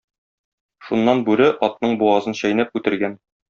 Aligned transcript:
Шуннан 0.87 1.21
бүре, 1.29 1.51
атның 1.69 1.95
бугазын 2.03 2.41
чәйнәп, 2.43 2.77
үтергән. 2.83 3.19